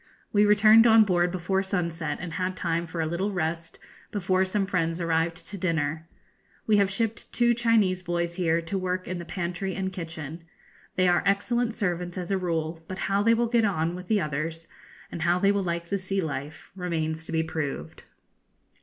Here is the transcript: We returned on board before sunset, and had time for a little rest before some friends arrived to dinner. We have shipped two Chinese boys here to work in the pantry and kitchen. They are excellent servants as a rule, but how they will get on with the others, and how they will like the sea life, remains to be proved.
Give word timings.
We 0.33 0.47
returned 0.47 0.87
on 0.87 1.03
board 1.03 1.31
before 1.31 1.61
sunset, 1.61 2.17
and 2.19 2.33
had 2.33 2.57
time 2.57 2.87
for 2.87 3.01
a 3.01 3.05
little 3.05 3.31
rest 3.31 3.77
before 4.09 4.43
some 4.45 4.65
friends 4.65 4.99
arrived 4.99 5.45
to 5.45 5.59
dinner. 5.59 6.07
We 6.65 6.77
have 6.77 6.89
shipped 6.89 7.31
two 7.31 7.53
Chinese 7.53 8.01
boys 8.01 8.33
here 8.33 8.61
to 8.63 8.79
work 8.79 9.07
in 9.07 9.19
the 9.19 9.25
pantry 9.25 9.75
and 9.75 9.93
kitchen. 9.93 10.43
They 10.95 11.07
are 11.07 11.21
excellent 11.23 11.75
servants 11.75 12.17
as 12.17 12.31
a 12.31 12.37
rule, 12.39 12.81
but 12.87 12.97
how 12.97 13.21
they 13.21 13.35
will 13.35 13.45
get 13.45 13.63
on 13.63 13.93
with 13.93 14.07
the 14.07 14.19
others, 14.21 14.67
and 15.11 15.21
how 15.21 15.37
they 15.37 15.51
will 15.51 15.61
like 15.61 15.89
the 15.89 15.99
sea 15.99 16.19
life, 16.19 16.71
remains 16.75 17.23
to 17.25 17.31
be 17.31 17.43
proved. 17.43 18.01